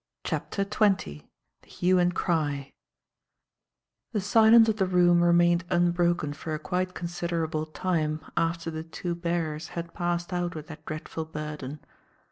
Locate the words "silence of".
4.21-4.77